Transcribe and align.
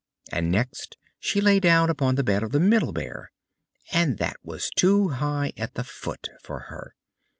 And 0.31 0.51
next 0.51 0.97
she 1.19 1.41
lay 1.41 1.59
down 1.59 1.91
upon 1.91 2.15
the 2.15 2.23
bed 2.23 2.41
of 2.41 2.51
the 2.51 2.59
Middle 2.59 2.91
Bear, 2.91 3.31
and 3.93 4.17
that 4.17 4.37
was 4.41 4.71
too 4.75 5.09
high 5.09 5.53
at 5.57 5.75
the 5.75 5.83
foot 5.83 6.27
for 6.41 6.57
her. 6.73 6.95